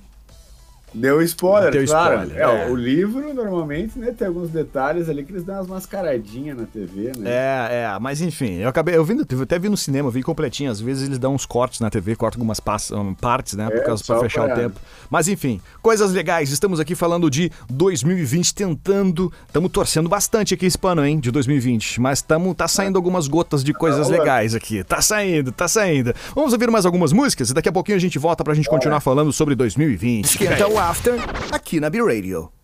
[0.92, 2.22] Deu spoiler, Deu claro.
[2.24, 2.70] spoiler, é, é.
[2.70, 7.12] O livro, normalmente, né, tem alguns detalhes ali que eles dão umas mascaradinhas na TV,
[7.16, 7.30] né?
[7.30, 10.70] É, é, mas enfim, eu acabei, eu, vi, eu até vi no cinema, vi completinho,
[10.70, 12.60] às vezes eles dão uns cortes na TV, cortam algumas
[12.92, 14.80] um, partes, né, por É, causa pra fechar o tempo.
[15.08, 20.78] Mas enfim, coisas legais, estamos aqui falando de 2020, tentando, estamos torcendo bastante aqui esse
[20.78, 24.22] pano, hein, de 2020, mas tamo, tá saindo algumas gotas de coisas rolando.
[24.22, 26.12] legais aqui, tá saindo, tá saindo.
[26.34, 29.00] Vamos ouvir mais algumas músicas e daqui a pouquinho a gente volta pra gente continuar
[29.00, 30.24] falando sobre 2020.
[30.24, 31.20] Esquenta o After,
[31.52, 32.59] aqui na B-Radio.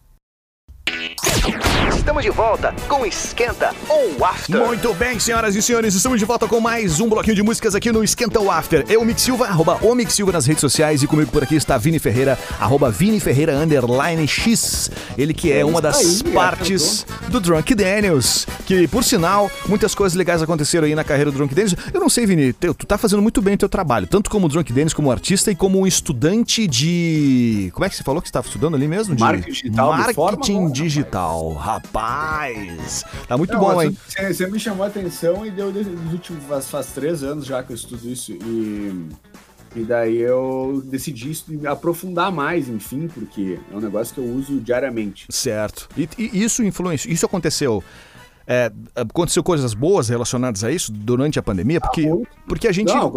[2.06, 4.64] Estamos de volta com Esquenta ou After.
[4.64, 7.90] Muito bem, senhoras e senhores, estamos de volta com mais um bloquinho de músicas aqui
[7.90, 8.84] no Esquenta o After.
[8.88, 11.76] Eu, Mix Silva, arroba o Mix Silva nas redes sociais e comigo por aqui está
[11.76, 14.88] Vini Ferreira, arroba Vini Ferreira underline X.
[15.18, 20.16] Ele que é uma das aí, partes do Drunk Daniels, que por sinal, muitas coisas
[20.16, 21.74] legais aconteceram aí na carreira do Drunk Daniels.
[21.92, 24.48] Eu não sei, Vini, tu tu tá fazendo muito bem o teu trabalho, tanto como
[24.48, 27.68] Drunk Daniels, como artista e como um estudante de...
[27.74, 29.16] Como é que você falou que você estava estudando ali mesmo?
[29.16, 31.95] De Marketing digital, de forma Marketing boa, digital, rapaz.
[33.26, 33.96] Tá muito Não, bom, hein?
[34.08, 37.72] Você, me chamou a atenção e deu nos últimos faz, faz três anos já que
[37.72, 39.08] eu estudo isso e
[39.76, 45.26] e daí eu decidi aprofundar mais, enfim, porque é um negócio que eu uso diariamente.
[45.28, 45.86] Certo.
[45.94, 47.84] E, e isso influenciou, isso aconteceu.
[48.46, 52.28] é, aconteceu coisas boas relacionadas a isso durante a pandemia, porque, muito.
[52.48, 52.88] porque a gente.
[52.88, 53.12] Não,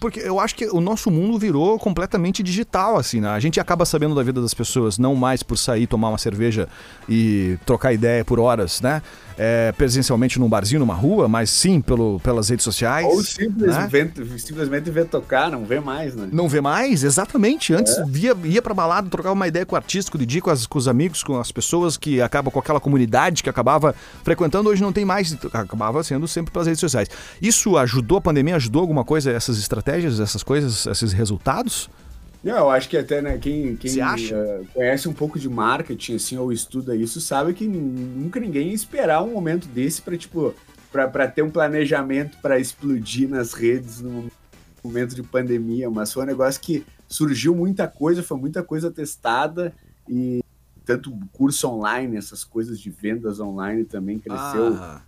[0.00, 3.28] Porque eu acho que o nosso mundo virou completamente digital, assim, né?
[3.30, 6.68] A gente acaba sabendo da vida das pessoas, não mais por sair tomar uma cerveja
[7.08, 9.02] e trocar ideia por horas, né?
[9.40, 13.06] É, presencialmente num barzinho, numa rua, mas sim pelo, pelas redes sociais.
[13.06, 13.22] Ou né?
[13.22, 16.28] simplesmente, simplesmente ver tocar, não vê mais, né?
[16.32, 17.04] Não vê mais?
[17.04, 17.72] Exatamente.
[17.72, 18.04] Antes É.
[18.04, 20.66] via, ia pra balada, trocava uma ideia com o artista, com o DJ, com, as-
[20.66, 23.94] com os amigos, com as pessoas que acabam com aquela comunidade que acabava
[24.24, 27.08] frequentando, hoje não tem mais, acabava sendo sempre pelas redes sociais.
[27.40, 28.56] Isso ajudou a pandemia?
[28.56, 31.88] Ajudou alguma coisa, essas estratégias, essas coisas, esses resultados?
[32.44, 36.36] Não, eu acho que até, né, quem, quem eh, conhece um pouco de marketing, assim,
[36.36, 40.54] ou estuda isso, sabe que nunca ninguém ia esperar um momento desse pra, tipo,
[40.92, 44.28] pra ter um planejamento pra explodir nas redes num
[44.84, 49.74] momento de pandemia, mas foi um negócio que surgiu muita coisa, foi muita coisa testada
[50.08, 50.40] e
[50.84, 55.02] tanto curso online, essas coisas de vendas online também cresceu Ah,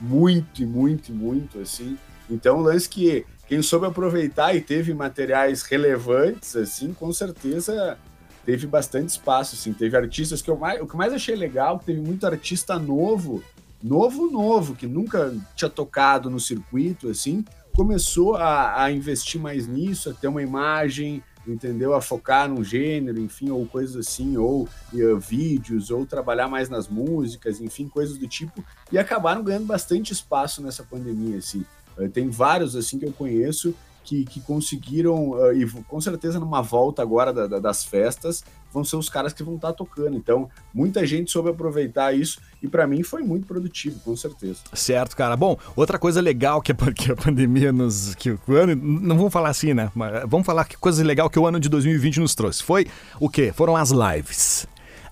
[0.00, 1.98] muito, e muito, e muito, assim.
[2.30, 7.96] Então, o lance que quem soube aproveitar e teve materiais relevantes, assim, com certeza
[8.44, 9.72] teve bastante espaço, assim.
[9.72, 13.42] Teve artistas que eu mais, o que mais achei legal, que teve muito artista novo,
[13.82, 20.10] novo, novo, que nunca tinha tocado no circuito, assim, começou a, a investir mais nisso,
[20.10, 21.94] a ter uma imagem, entendeu?
[21.94, 26.88] A focar num gênero, enfim, ou coisas assim, ou eh, vídeos, ou trabalhar mais nas
[26.88, 31.64] músicas, enfim, coisas do tipo, e acabaram ganhando bastante espaço nessa pandemia, assim.
[31.98, 36.62] Eh, Tem vários, assim, que eu conheço que, que conseguiram, eh, e com certeza numa
[36.62, 40.16] volta agora da- da- das festas, vão ser os caras que vão estar tocando.
[40.16, 44.60] Então, muita gente soube aproveitar isso, e para mim foi muito produtivo, com certeza.
[44.74, 45.36] certo, cara.
[45.36, 48.14] Bom, outra coisa legal que a, pan- que a pandemia nos.
[48.14, 48.76] Que o ano.
[48.76, 49.90] Não vamos falar assim, né?
[49.92, 52.62] Mas vamos falar que coisa legal que o ano de 2020 nos trouxe.
[52.62, 52.86] Foi
[53.18, 53.52] o quê?
[53.52, 54.68] Foram as lives.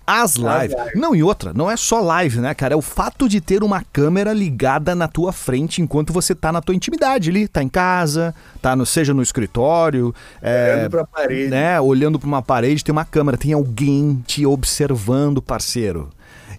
[0.07, 0.77] As lives.
[0.95, 2.75] Não, e outra, não é só live, né, cara?
[2.75, 6.61] É o fato de ter uma câmera ligada na tua frente enquanto você tá na
[6.61, 7.49] tua intimidade ali.
[7.49, 10.15] Tá em casa, tá no, seja no escritório.
[10.43, 11.49] é, Olhando pra parede.
[11.51, 16.11] né, olhando para uma parede, tem uma câmera, tem alguém te observando, parceiro.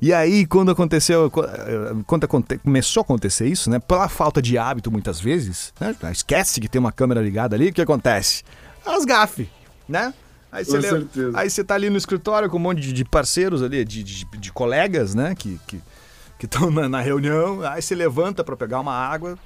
[0.01, 2.27] E aí, quando aconteceu, eh, quando
[2.61, 6.79] começou a acontecer isso, né, pela falta de hábito muitas vezes, né, esquece que tem
[6.79, 8.43] uma câmera ligada ali, o que acontece?
[8.85, 9.49] As gafe,
[9.87, 10.13] né?
[10.55, 10.87] Aí você,
[11.35, 14.51] aí você tá ali no escritório com um monte de, parceiros ali, de, de, de
[14.51, 19.37] colegas, né, que que estão na, na reunião, aí você levanta para pegar uma água,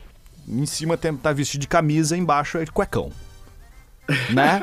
[0.47, 3.11] em cima tem, tá vestido de camisa, embaixo é de cuecão
[4.33, 4.61] né?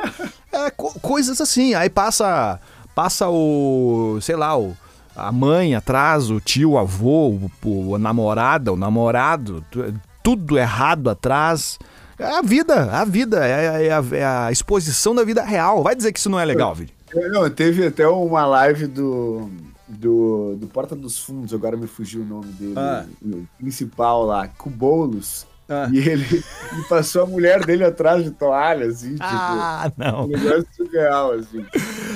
[0.53, 1.75] É, co- coisas assim.
[1.75, 2.61] Aí passa,
[2.95, 4.77] passa o, sei lá, o,
[5.15, 10.59] a mãe atrás, o tio, o avô, o, o, a namorada, o namorado, tu- tudo
[10.59, 11.79] errado atrás.
[12.19, 15.83] É a vida, a vida, é, é a, é a exposição da vida real.
[15.83, 16.91] Vai dizer que isso não é legal, Vini.
[17.31, 19.51] Não, teve até uma live do,
[19.89, 23.05] do, do Porta dos Fundos, agora me fugiu o nome dele, Ah.
[23.23, 25.47] o principal lá, com o Boulos.
[25.69, 25.89] Ah.
[25.93, 26.45] E ele
[26.79, 30.25] e passou a mulher dele atrás de toalha, assim, tipo, Ah, não.
[30.25, 31.65] um negócio surreal, assim.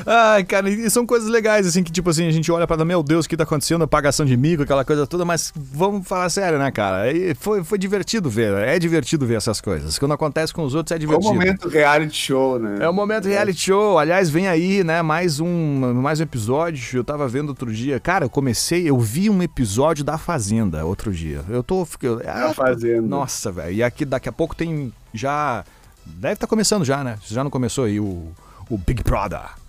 [0.07, 3.03] Ai, cara, e são coisas legais, assim, que tipo assim, a gente olha pra meu
[3.03, 6.59] Deus, o que tá acontecendo, apagação de mico, aquela coisa toda, mas vamos falar sério,
[6.59, 7.13] né, cara?
[7.13, 9.99] E foi, foi divertido ver, é divertido ver essas coisas.
[9.99, 11.35] Quando acontece com os outros é É um divertido.
[11.35, 12.79] momento reality show, né?
[12.81, 13.99] É o momento reality show.
[13.99, 15.03] Aliás, vem aí, né?
[15.03, 16.99] Mais um, mais um episódio.
[16.99, 18.01] Eu tava vendo outro dia.
[18.01, 21.43] Cara, eu comecei, eu vi um episódio da Fazenda outro dia.
[21.49, 21.87] Eu tô.
[22.25, 23.03] Da Fazenda.
[23.03, 23.73] Nossa, velho.
[23.75, 25.65] E aqui daqui a pouco tem já.
[26.05, 27.17] Deve estar começando já, né?
[27.27, 28.29] Já não começou aí o,
[28.69, 29.60] o Big Brother.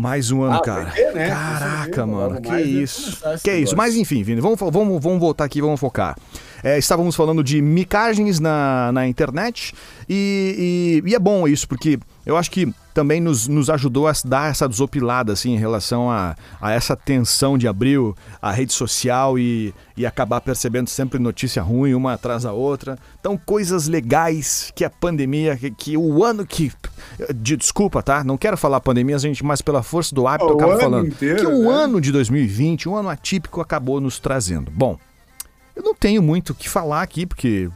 [0.00, 0.90] Mais um ano, Ah, cara.
[0.92, 1.28] ter, né?
[1.28, 2.40] Caraca, certeza, mano.
[2.40, 3.18] Que deve isso.
[3.42, 3.56] Que isso.
[3.58, 3.76] negócio.
[3.76, 6.16] Mas enfim, Vini, vamos, vamos, vamos voltar aqui, vamos focar.
[6.62, 9.74] É, estávamos falando de micagens na, na internet
[10.08, 11.98] e, e- e é bom isso, porque
[12.30, 16.36] eu acho que também nos, nos ajudou a dar essa desopilada assim, em relação a,
[16.60, 21.92] a essa tensão de abril, a rede social e, e acabar percebendo sempre notícia ruim
[21.92, 22.96] uma atrás da outra.
[23.18, 26.72] Então, coisas legais que a pandemia, que, que o ano que.
[27.34, 28.22] De, desculpa, tá?
[28.22, 31.08] Não quero falar pandemia, gente, mas pela força do hábito O eu acabo falando.
[31.08, 31.68] inteiro, que o né?
[31.68, 34.70] ano de 2020, um ano atípico, acabou nos trazendo.
[34.70, 34.96] Bom,
[35.74, 37.68] eu não tenho muito o que falar aqui, porque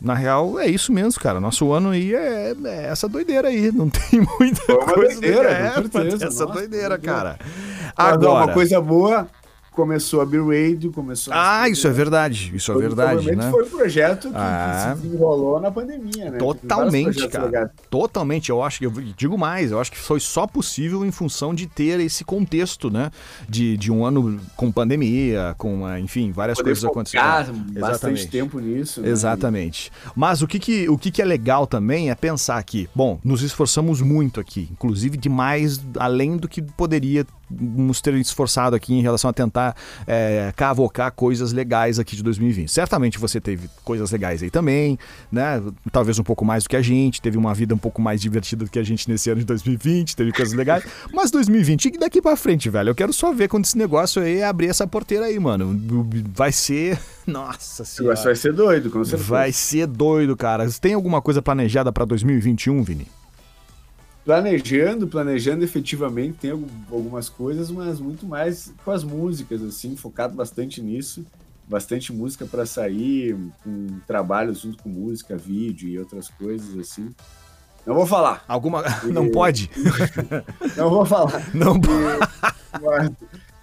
[0.00, 1.40] na real é isso mesmo, cara.
[1.40, 3.72] Nosso ano aí é, é essa doideira aí.
[3.72, 5.20] Não tem muita Foi coisa.
[5.20, 7.38] doideira, é, certeza, essa nossa, doideira, cara.
[7.96, 8.44] Agora.
[8.44, 9.26] uma coisa boa,
[9.76, 11.60] começou a B-Radio, começou a...
[11.62, 12.50] Ah, isso é verdade.
[12.56, 13.50] Isso é verdade, Provavelmente né?
[13.50, 14.94] Foi um projeto que, Ah.
[14.94, 16.38] que se desenrolou na pandemia, né?
[16.38, 17.44] Totalmente, cara.
[17.44, 17.70] legais.
[17.90, 18.48] Totalmente.
[18.50, 21.66] Eu acho que eu digo mais, eu acho que foi só possível em função de
[21.66, 23.10] ter esse contexto, né?
[23.48, 27.22] De, de um ano com pandemia, com, enfim, várias Poder coisas acontecendo.
[27.22, 28.28] bastante Exatamente.
[28.28, 29.02] tempo nisso.
[29.02, 29.08] né?
[29.10, 29.92] Exatamente.
[30.16, 33.42] Mas o que, que, o que, que é legal também é pensar que, bom, nos
[33.42, 39.30] esforçamos muito aqui, inclusive demais, além do que poderia nos ter esforçado aqui em relação
[39.30, 42.70] a tentar é, cavocar coisas legais aqui de 2020.
[42.70, 44.98] Certamente você teve coisas legais aí também,
[45.30, 45.62] né?
[45.92, 48.64] Talvez um pouco mais do que a gente, teve uma vida um pouco mais divertida
[48.64, 50.84] do que a gente nesse ano de 2020, teve coisas legais.
[51.12, 54.42] Mas 2020, e daqui pra frente, velho, eu quero só ver quando esse negócio aí
[54.42, 55.78] abrir essa porteira aí, mano.
[56.34, 56.98] Vai ser.
[57.26, 58.16] Nossa senhora.
[58.16, 59.28] vai ser doido, com certeza.
[59.28, 60.68] Vai ser doido, cara.
[60.80, 63.06] Tem alguma coisa planejada pra 2021, Vini?
[64.26, 70.34] Planejando, planejando efetivamente, tem algum- algumas coisas, mas muito mais com as músicas, assim, focado
[70.34, 71.24] bastante nisso.
[71.68, 77.08] Bastante música para sair, com trabalho junto com música, vídeo e outras coisas, assim.
[77.86, 78.82] Não vou falar, Alguma.
[79.06, 79.70] Não pode?
[80.76, 81.54] não vou falar.
[81.54, 81.74] Não
[82.82, 83.10] mas,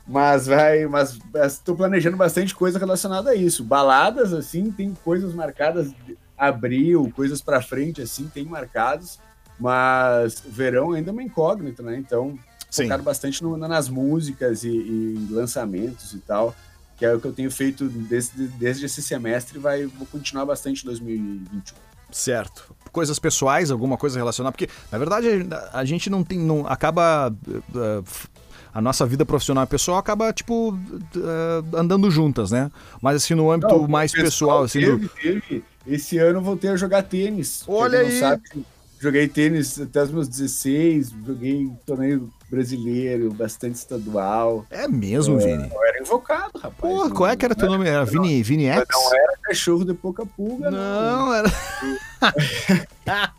[0.08, 3.66] mas vai, mas estou planejando bastante coisa relacionada a isso.
[3.66, 5.92] Baladas, assim, tem coisas marcadas
[6.38, 9.20] abril, coisas pra frente, assim, tem marcados,
[9.60, 11.98] mas verão ainda é uma incógnita, né?
[11.98, 12.38] Então,
[12.70, 12.84] Sim.
[12.84, 16.56] focado bastante no- nas músicas e, e lançamentos e tal,
[16.98, 20.82] que é o que eu tenho feito desde, desde esse semestre, vai vou continuar bastante
[20.84, 21.76] em 2021.
[22.12, 22.76] Certo.
[22.92, 24.52] Coisas pessoais, alguma coisa relacionada.
[24.52, 25.28] Porque, na verdade,
[25.72, 26.38] a gente não tem.
[26.38, 27.34] Não, acaba.
[27.76, 28.28] eh, f-
[28.72, 30.76] a nossa vida profissional e pessoal acaba, tipo,
[31.16, 32.72] eh, andando juntas, né?
[33.02, 35.10] Mas assim, no âmbito Não, mais pessoal, assim, do, teve,
[35.42, 35.64] teve.
[35.86, 37.64] Esse ano voltei a jogar tênis.
[37.68, 38.14] Olha aí.
[38.14, 38.42] Não sabe,
[39.04, 44.66] joguei tênis até os meus 16, joguei torneio brasileiro, bastante estadual.
[44.70, 45.70] É mesmo, Vini?
[45.70, 46.76] Eu era invocado, rapaz.
[46.78, 47.86] Porra, qual é que era teu nome?
[47.86, 48.86] Era Vini, Vini X?
[48.90, 51.28] Não era cachorro de pouca pulga, não.
[51.28, 51.52] Não, era.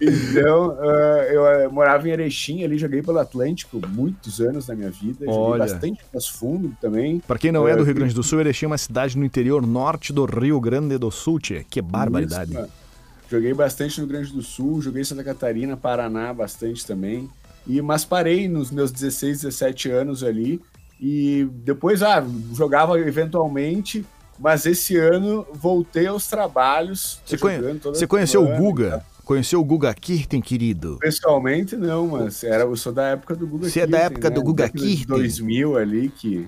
[0.00, 4.90] Então, eh, eu eh, morava em Erechim ali, joguei pelo Atlântico muitos anos na minha
[4.90, 5.26] vida.
[5.28, 5.32] Olha.
[5.32, 7.20] Joguei bastante mais fundo também.
[7.20, 9.24] Pra quem não é do É, Rio Grande do Sul, Erechim é uma cidade no
[9.24, 11.64] interior norte do Rio Grande do Sul, tchê.
[11.70, 12.50] Que barbaridade.
[12.50, 12.85] Isso.
[13.30, 17.28] Joguei bastante no Rio Grande do Sul, joguei em Santa Catarina, Paraná bastante também.
[17.66, 20.60] E, mas parei nos meus 16, 17 anos ali.
[21.00, 24.04] E depois, ah, jogava eventualmente,
[24.38, 27.20] mas esse ano voltei aos trabalhos.
[27.26, 28.56] Você, conhe- você conheceu o.
[28.56, 29.04] Guga?
[29.24, 30.98] Conheceu o Guga Kirten, querido?
[31.00, 34.40] Pessoalmente, não, mas era, eu sou da época do Guga Você é da época do
[34.40, 35.04] Guga Kirten?
[35.16, 36.46] 2000 ali, que,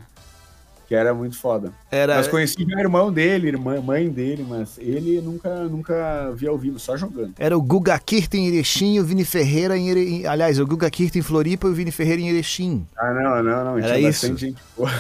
[0.89, 1.71] que era muito foda.
[1.91, 2.17] Era.
[2.17, 6.79] Mas conheci o irmão dele, irmã, mãe dele, mas ele nunca, nunca vi ao vivo,
[6.79, 7.35] só jogando.
[7.39, 10.25] Era o Guga Kirten em Erechim e o Vini Ferreira em Erechim.
[10.27, 12.87] Aliás, o Guga Kirten em Floripa e o Vini Ferreira em Erechim.
[12.99, 13.79] Ah, não, não, não.
[13.79, 14.23] Era tinha isso?
[14.29, 14.91] bastante gente boa.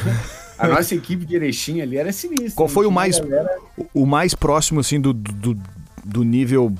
[0.59, 2.53] A nossa equipe de Erechim ali era sinistra.
[2.55, 3.57] Qual foi o mais- galera-
[3.95, 5.57] O mais próximo, assim, do, do,
[6.05, 6.71] do nível.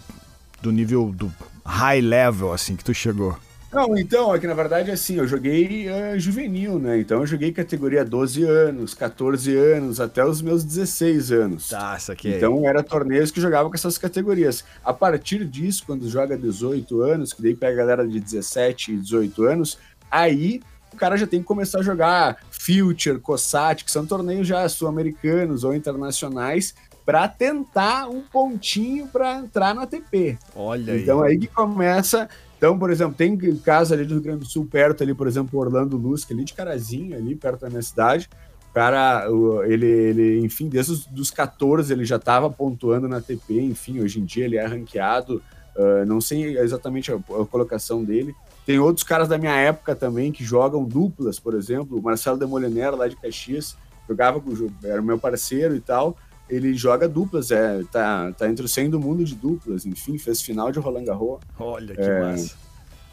[0.61, 1.33] Do nível do
[1.65, 3.37] high level, assim, que tu chegou.
[3.71, 6.99] Não, então, é que na verdade, assim, eu joguei eh, juvenil, né?
[6.99, 11.69] Então eu joguei categoria 12 anos, 14 anos, até os meus 16 anos.
[11.69, 14.65] Tá, isso aqui Então era torneios que jogavam com essas categorias.
[14.83, 18.97] A partir disso, quando joga 18 anos, que daí pega a galera de 17 e
[18.97, 19.79] 18 anos,
[20.11, 24.67] aí o cara já tem que começar a jogar Future, COSAT, que são torneios já
[24.67, 30.39] sul-americanos ou internacionais, para tentar um pontinho para entrar na ATP.
[30.55, 32.29] Olha Então aí que começa.
[32.59, 35.59] Então, por exemplo, tem caso ali do Rio Grande do Sul, perto ali, por exemplo,
[35.59, 38.29] Orlando que é ali de Carazinho, ali perto da minha cidade.
[38.71, 39.27] O cara,
[39.65, 44.21] ele, ele, enfim, desde os dos 14 ele já estava pontuando na TP, enfim, hoje
[44.21, 45.41] em dia ele é ranqueado.
[45.77, 48.35] ah, não sei exatamente a, a colocação dele.
[48.67, 52.95] Tem outros caras da minha época também que jogam duplas, por exemplo, o Marcelo Demoliner,
[52.95, 53.77] lá de Caxias,
[54.09, 54.51] jogava com
[54.83, 56.17] era meu parceiro e tal.
[56.49, 60.41] Ele joga duplas, é, tá, tá entre o 100 do mundo de duplas, enfim, fez
[60.41, 61.41] final de Roland Garros.
[61.59, 62.69] Olha que É, massa.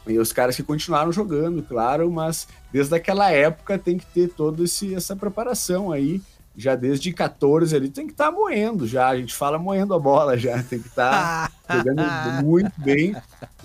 [0.07, 4.63] E os caras que continuaram jogando, claro, mas desde aquela época tem que ter toda
[4.63, 6.21] essa preparação aí.
[6.57, 9.09] Já desde 14 ali tem que estar tá moendo já.
[9.09, 13.15] A gente fala moendo a bola já, tem que estar tá jogando muito bem.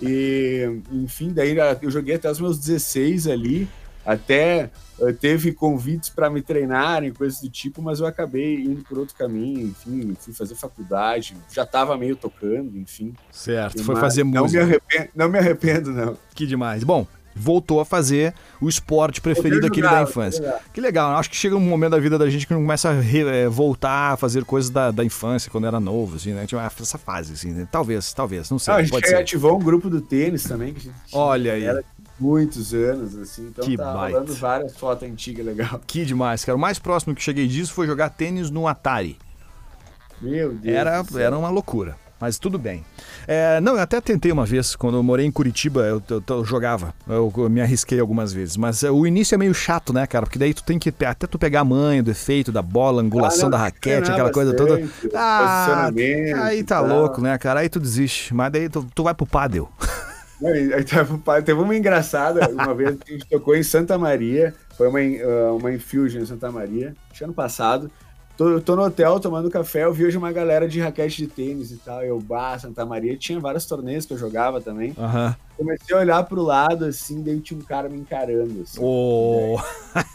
[0.01, 3.69] E, enfim, daí eu joguei até os meus 16 ali.
[4.05, 8.97] Até uh, teve convites para me treinarem, coisas do tipo, mas eu acabei indo por
[8.97, 13.13] outro caminho, enfim, fui fazer faculdade, já estava meio tocando, enfim.
[13.31, 14.65] Certo, foi fazer não música.
[14.65, 16.17] Me arrependo, não me arrependo, não.
[16.33, 16.83] Que demais.
[16.83, 20.59] Bom, voltou a fazer o esporte preferido aquele da infância.
[20.73, 22.93] Que legal, acho que chega um momento da vida da gente que não começa a
[22.93, 26.45] re, é, voltar a fazer coisas da, da infância, quando era novo, assim, né?
[26.45, 27.67] Tinha essa fase, assim, né?
[27.71, 28.73] Talvez, talvez, não sei.
[28.73, 30.73] Ah, a gente ativou um grupo do tênis também.
[30.73, 31.63] Que Olha aí.
[31.63, 31.83] Era
[32.21, 33.47] muitos anos, assim.
[33.47, 34.17] Então que tá baita.
[34.17, 35.81] rolando várias fotos antigas legal.
[35.85, 36.55] Que demais, cara.
[36.55, 39.17] O mais próximo que cheguei disso foi jogar tênis no Atari.
[40.21, 40.75] Meu Deus.
[40.75, 41.97] Era, era uma loucura.
[42.21, 42.85] Mas tudo bem.
[43.27, 46.45] É, não, eu até tentei uma vez, quando eu morei em Curitiba, eu, eu, eu
[46.45, 48.55] jogava, eu, eu, me arrisquei algumas vezes.
[48.55, 50.27] Mas é, o início é meio chato, né, cara?
[50.27, 53.47] Porque daí tu tem que até tu pegar a manha do efeito da bola, angulação
[53.47, 54.87] ah, não, da raquete, aquela coisa toda.
[55.15, 55.89] Ah,
[56.43, 57.61] aí tá louco, né, cara?
[57.61, 58.35] Aí tu desiste.
[58.35, 59.67] Mas daí tu, tu vai pro pádel.
[60.43, 64.99] Aí teve uma engraçada, uma vez que a gente tocou em Santa Maria, foi uma,
[64.99, 67.91] uh, uma Infusion em Santa Maria, ano passado.
[68.35, 71.71] Tô, tô no hotel tomando café, eu vi hoje uma galera de raquete de tênis
[71.71, 74.95] e tal, eu, bah, Santa Maria, tinha vários torneios que eu jogava também.
[74.97, 75.35] Uhum.
[75.57, 78.79] Comecei a olhar pro lado, assim, daí tinha um cara me encarando, assim.
[78.81, 79.57] Oh.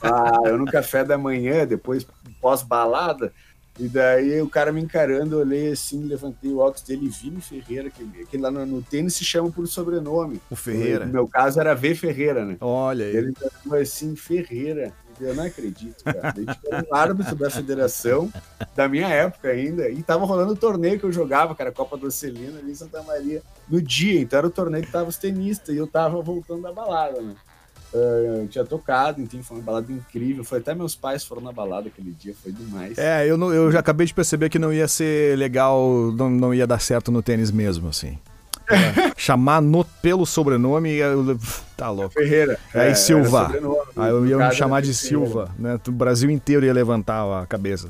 [0.03, 2.07] Ah, eu no café da manhã, depois
[2.41, 3.33] pós-balada,
[3.79, 7.91] e daí o cara me encarando, eu olhei assim, levantei o óculos dele, Vini Ferreira,
[7.91, 10.41] que, que lá no, no, tênis se chama por sobrenome.
[10.51, 11.05] O Ferreira.
[11.05, 12.57] No meu caso era V Ferreira, né?
[12.61, 13.17] Olha aí.
[13.17, 14.93] Ele falou assim, Ferreira.
[15.19, 16.33] Eu não acredito, cara.
[16.33, 18.31] Daí tinha um árbitro da federação,
[18.75, 22.11] da minha época ainda, e tava rolando o torneio que eu jogava, cara, Copa do
[22.11, 24.21] Celina ali em Santa Maria, no dia.
[24.21, 27.35] Então era o torneio que tava os tenistas, e eu tava voltando da balada, né?
[27.95, 30.45] Uh, tinha tocado, enfim, foi uma balada incrível.
[30.45, 32.99] Foi até meus pais foram na balada aquele dia, foi demais.
[32.99, 36.55] É, eu, não, eu já acabei de perceber que não ia ser legal, não, não
[36.55, 38.19] ia dar certo no tênis mesmo, assim.
[38.69, 41.39] É, chamar no, pelo sobrenome, eu,
[41.77, 42.15] tá louco.
[42.15, 42.59] Ferreira.
[42.75, 43.53] Aí é, Silva.
[43.97, 45.79] Aí eu ia me chamar de Silva, né?
[45.87, 47.89] O Brasil inteiro ia levantar a cabeça.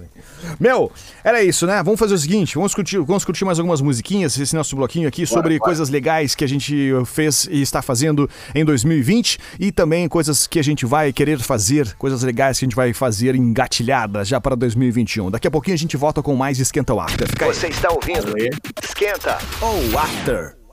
[0.58, 0.90] Meu,
[1.24, 1.82] era isso, né?
[1.82, 5.26] Vamos fazer o seguinte, vamos curtir, vamos curtir mais algumas musiquinhas, esse nosso bloquinho aqui,
[5.26, 10.08] sobre bora, coisas legais que a gente fez e está fazendo em 2020 e também
[10.08, 14.28] coisas que a gente vai querer fazer, coisas legais que a gente vai fazer engatilhadas
[14.28, 15.30] já para 2021.
[15.30, 17.28] Daqui a pouquinho a gente volta com mais Esquenta o After.
[17.46, 18.34] Você está ouvindo
[18.82, 20.65] Esquenta ou After.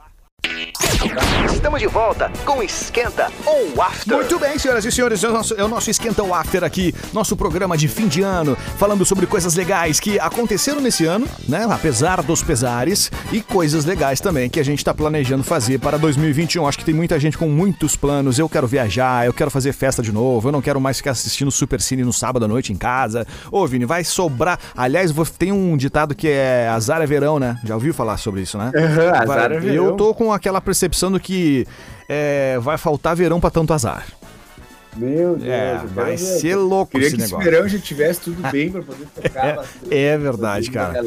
[1.51, 4.15] Estamos de volta com Esquenta ou After.
[4.15, 6.93] Muito bem, senhoras e senhores, é o, nosso, é o nosso Esquenta ou After aqui,
[7.13, 11.65] nosso programa de fim de ano, falando sobre coisas legais que aconteceram nesse ano, né?
[11.69, 16.67] Apesar dos pesares, e coisas legais também que a gente está planejando fazer para 2021.
[16.67, 18.38] Acho que tem muita gente com muitos planos.
[18.38, 21.51] Eu quero viajar, eu quero fazer festa de novo, eu não quero mais ficar assistindo
[21.51, 23.25] Super Cine no sábado à noite em casa.
[23.51, 24.60] Ô, Vini, vai sobrar.
[24.75, 27.58] Aliás, tem um ditado que é azar é verão, né?
[27.63, 28.71] Já ouviu falar sobre isso, né?
[28.75, 29.75] Uhum, azar é verão.
[29.75, 31.65] Eu tô com aquela percepção do que
[32.07, 34.05] é, vai faltar verão para tanto azar.
[34.95, 37.41] Meu Deus, é, vai ser louco Queria esse que negócio.
[37.41, 39.65] esse verão já tivesse tudo bem para poder tocar.
[39.89, 41.01] é, é verdade, cara.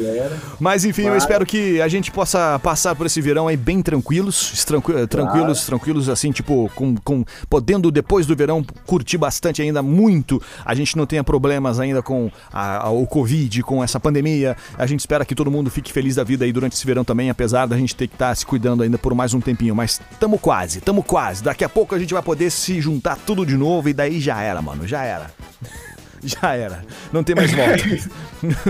[0.59, 4.65] Mas enfim, eu espero que a gente possa passar por esse verão aí bem tranquilos,
[4.65, 5.65] tranqu tranquilos, claro.
[5.65, 10.41] tranquilos assim, tipo, com, com podendo depois do verão curtir bastante ainda muito.
[10.65, 14.55] A gente não tenha problemas ainda com a, a, o Covid, com essa pandemia.
[14.77, 17.29] A gente espera que todo mundo fique feliz da vida aí durante esse verão também,
[17.29, 19.75] apesar da gente ter que estar tá se cuidando ainda por mais um tempinho.
[19.75, 21.43] Mas tamo quase, tamo quase.
[21.43, 24.19] Daqui a pouco a gente vai poder se juntar tudo de novo novo e daí
[24.19, 25.27] já era, mano, já era.
[26.23, 26.83] Já era.
[27.13, 27.83] Não tem mais volta.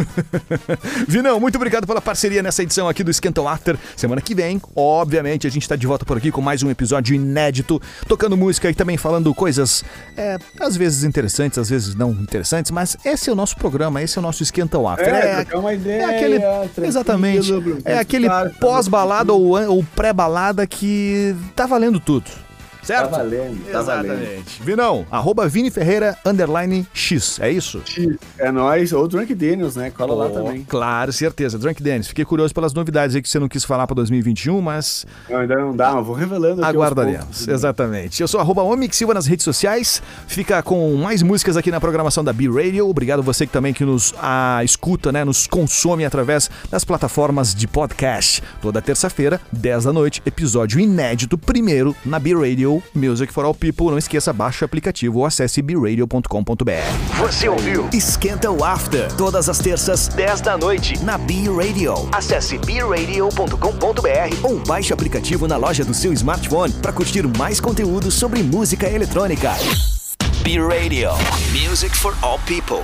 [1.08, 3.78] Vinão, muito obrigado pela parceria nessa edição aqui do Esquenta After.
[3.96, 7.16] Semana que vem, obviamente, a gente está de volta por aqui com mais um episódio
[7.16, 9.84] inédito, tocando música e também falando coisas,
[10.18, 14.18] é, às vezes interessantes, às vezes não interessantes, mas esse é o nosso programa, esse
[14.18, 15.08] é o nosso Esquenta After.
[15.08, 16.40] É, é, uma ideia, é aquele,
[16.86, 17.50] exatamente,
[17.86, 18.28] é aquele
[18.60, 22.47] pós-balada ou, ou pré-balada que tá valendo tudo.
[22.88, 23.12] Certo?
[23.12, 24.08] Tá valendo, tá Exatamente.
[24.08, 24.44] valendo.
[24.62, 27.82] Vinão, arroba Vini Ferreira, underline X, é isso?
[27.84, 28.94] X, é nóis.
[28.94, 29.92] Ou Drunk Daniels, né?
[29.92, 30.64] Cola oh, lá também.
[30.64, 31.60] Claro, certeza.
[31.60, 32.08] Drunk Daniels.
[32.08, 35.06] Fiquei curioso pelas novidades aí que você não quis falar para 2021, mas...
[35.30, 38.22] Não, ainda não dá, mas vou revelando aqui Aguardaremos, exatamente.
[38.22, 40.02] Eu sou arroba Omix Silva nas redes sociais.
[40.26, 42.88] Fica com mais músicas aqui na programação da B-Radio.
[42.88, 45.26] Obrigado você que também que nos a, escuta, né?
[45.26, 48.42] Nos consome através das plataformas de podcast.
[48.62, 53.88] Toda terça-feira, 10 da noite, episódio inédito, primeiro na B-Radio ou Music for All People.
[53.88, 57.18] Não esqueça, baixe o aplicativo ou acesse bradio.com.br.
[57.20, 57.90] Você ouviu?
[57.94, 59.12] Esquenta o After.
[59.14, 61.94] Todas as terças, 10 da noite, na B Radio.
[62.12, 63.48] Acesse bradio.com.br
[64.44, 68.90] ou baixe o aplicativo na loja do seu smartphone para curtir mais conteúdo sobre música
[68.90, 69.52] eletrônica.
[70.44, 71.10] B Radio.
[71.52, 72.84] Music for All People.